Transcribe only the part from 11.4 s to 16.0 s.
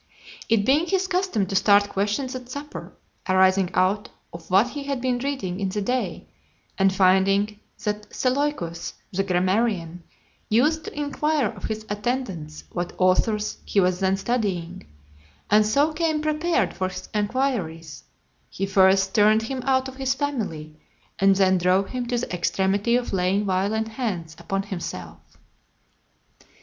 of his attendants what authors he was then studying, and so